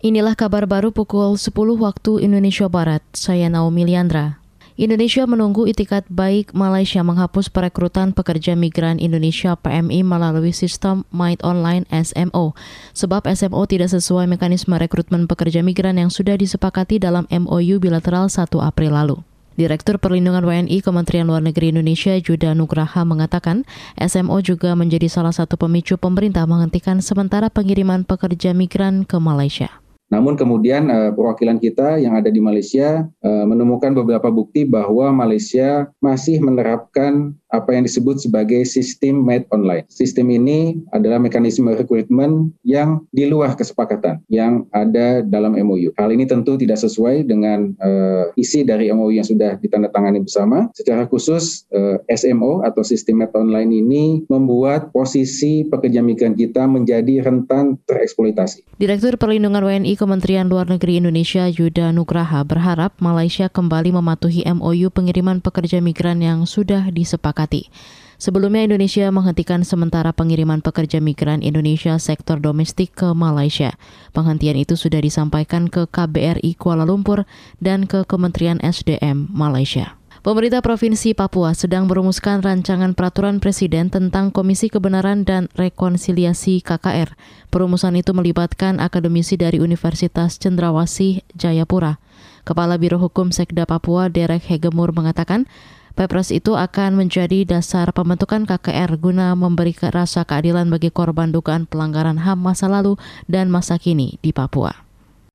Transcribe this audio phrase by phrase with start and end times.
[0.00, 3.04] Inilah kabar baru pukul 10 waktu Indonesia Barat.
[3.12, 4.40] Saya Naomi Liandra.
[4.80, 11.84] Indonesia menunggu itikat baik Malaysia menghapus perekrutan pekerja migran Indonesia PMI melalui sistem Might Online
[11.92, 12.56] SMO.
[12.96, 18.48] Sebab SMO tidak sesuai mekanisme rekrutmen pekerja migran yang sudah disepakati dalam MOU bilateral 1
[18.56, 19.20] April lalu.
[19.60, 23.68] Direktur Perlindungan WNI Kementerian Luar Negeri Indonesia Juda Nugraha mengatakan
[24.00, 29.79] SMO juga menjadi salah satu pemicu pemerintah menghentikan sementara pengiriman pekerja migran ke Malaysia.
[30.10, 35.86] Namun kemudian uh, perwakilan kita yang ada di Malaysia uh, menemukan beberapa bukti bahwa Malaysia
[36.02, 39.86] masih menerapkan apa yang disebut sebagai sistem made online.
[39.90, 45.90] Sistem ini adalah mekanisme rekrutmen yang di luar kesepakatan yang ada dalam MOU.
[45.98, 50.70] Hal ini tentu tidak sesuai dengan uh, isi dari MOU yang sudah ditandatangani bersama.
[50.78, 57.26] Secara khusus uh, SMO atau sistem made online ini membuat posisi pekerja migran kita menjadi
[57.26, 58.78] rentan tereksploitasi.
[58.78, 65.44] Direktur Perlindungan WNI Kementerian Luar Negeri Indonesia Yuda Nugraha berharap Malaysia kembali mematuhi MOU pengiriman
[65.44, 67.68] pekerja migran yang sudah disepakati.
[68.16, 73.76] Sebelumnya Indonesia menghentikan sementara pengiriman pekerja migran Indonesia sektor domestik ke Malaysia.
[74.16, 77.28] Penghentian itu sudah disampaikan ke KBRI Kuala Lumpur
[77.60, 79.99] dan ke Kementerian SDM Malaysia.
[80.20, 87.16] Pemerintah Provinsi Papua sedang merumuskan rancangan peraturan presiden tentang Komisi Kebenaran dan Rekonsiliasi KKR.
[87.48, 92.04] Perumusan itu melibatkan akademisi dari Universitas Cendrawasih Jayapura.
[92.44, 95.48] Kepala Biro Hukum Sekda Papua Derek Hegemur mengatakan,
[95.96, 102.20] Pepres itu akan menjadi dasar pembentukan KKR guna memberi rasa keadilan bagi korban dugaan pelanggaran
[102.20, 104.84] HAM masa lalu dan masa kini di Papua.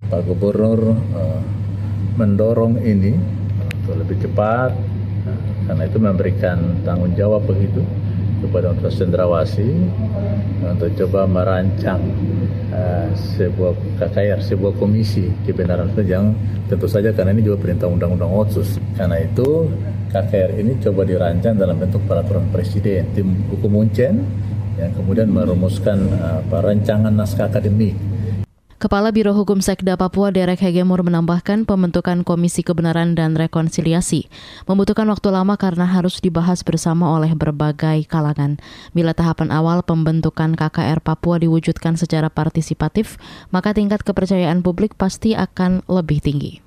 [0.06, 1.41] Pak Gubernur uh,
[2.22, 3.44] mendorong ini
[3.86, 4.73] untuk lebih cepat
[5.30, 7.86] nah, karena itu memberikan tanggung jawab begitu
[8.41, 9.73] kepada Universitas Cendrawasih
[10.66, 12.02] untuk coba merancang
[12.73, 16.33] uh, sebuah KKR, sebuah komisi kebenaran yang
[16.67, 18.81] tentu saja karena ini juga perintah undang-undang otsus.
[18.97, 19.69] Karena itu
[20.11, 24.25] KKR ini coba dirancang dalam bentuk peraturan presiden, tim hukum uncen
[24.75, 27.96] yang kemudian merumuskan uh, perancangan naskah akademik
[28.75, 34.28] Kepala Biro Hukum Sekda Papua Derek Hegemur menambahkan pembentukan Komisi Kebenaran dan Rekonsiliasi
[34.68, 38.59] membutuhkan waktu lama karena harus dibahas bersama oleh berbagai kalangan.
[38.91, 43.16] Bila tahapan awal pembentukan KKR Papua diwujudkan secara partisipatif,
[43.47, 46.65] maka tingkat kepercayaan publik pasti akan lebih tinggi.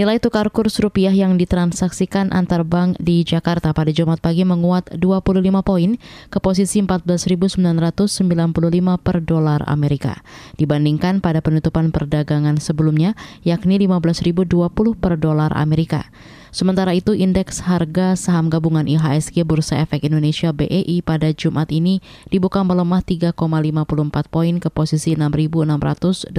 [0.00, 5.60] Nilai tukar kurs rupiah yang ditransaksikan antar bank di Jakarta pada Jumat pagi menguat 25
[5.60, 6.00] poin
[6.32, 7.60] ke posisi 14.995
[8.96, 10.24] per dolar Amerika
[10.56, 13.12] dibandingkan pada penutupan perdagangan sebelumnya
[13.44, 14.48] yakni 15.020
[14.96, 16.08] per dolar Amerika.
[16.50, 22.58] Sementara itu, indeks harga saham gabungan IHSG Bursa Efek Indonesia BEI pada Jumat ini dibuka
[22.66, 23.38] melemah 3,54
[24.26, 26.34] poin ke posisi 6.686,55.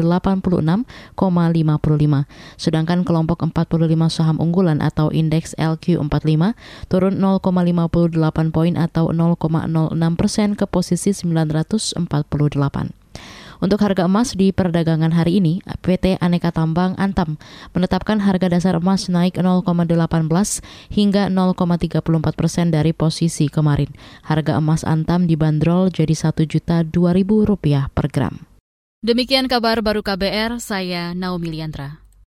[2.60, 6.60] Sedangkan kelompok 45 saham unggulan atau indeks LQ45
[6.92, 13.01] turun 0,58 poin atau 0,06 persen ke posisi 948.
[13.62, 17.38] Untuk harga emas di perdagangan hari ini, PT Aneka Tambang Antam
[17.78, 19.86] menetapkan harga dasar emas naik 0,18
[20.90, 22.02] hingga 0,34
[22.34, 23.94] persen dari posisi kemarin.
[24.26, 28.50] Harga emas Antam dibanderol jadi satu juta dua ribu rupiah per gram.
[29.06, 32.02] Demikian kabar baru KBR, saya Naomi Liandra.